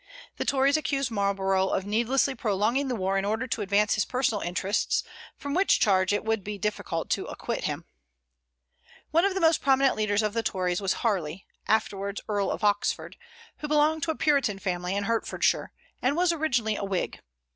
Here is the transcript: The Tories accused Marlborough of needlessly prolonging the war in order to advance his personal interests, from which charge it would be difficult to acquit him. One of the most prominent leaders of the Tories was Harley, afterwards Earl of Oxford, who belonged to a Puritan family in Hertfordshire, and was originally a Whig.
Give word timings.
The 0.37 0.45
Tories 0.45 0.77
accused 0.77 1.11
Marlborough 1.11 1.67
of 1.67 1.85
needlessly 1.85 2.33
prolonging 2.33 2.87
the 2.87 2.95
war 2.95 3.19
in 3.19 3.23
order 3.23 3.45
to 3.45 3.61
advance 3.61 3.93
his 3.93 4.03
personal 4.03 4.41
interests, 4.41 5.03
from 5.37 5.53
which 5.53 5.79
charge 5.79 6.11
it 6.11 6.25
would 6.25 6.43
be 6.43 6.57
difficult 6.57 7.11
to 7.11 7.25
acquit 7.27 7.65
him. 7.65 7.85
One 9.11 9.25
of 9.25 9.35
the 9.35 9.39
most 9.39 9.61
prominent 9.61 9.95
leaders 9.95 10.23
of 10.23 10.33
the 10.33 10.41
Tories 10.41 10.81
was 10.81 10.93
Harley, 11.05 11.45
afterwards 11.67 12.19
Earl 12.27 12.49
of 12.49 12.63
Oxford, 12.63 13.15
who 13.57 13.67
belonged 13.67 14.01
to 14.01 14.09
a 14.09 14.15
Puritan 14.15 14.57
family 14.57 14.95
in 14.95 15.03
Hertfordshire, 15.03 15.71
and 16.01 16.15
was 16.15 16.33
originally 16.33 16.75
a 16.77 16.83
Whig. 16.83 17.21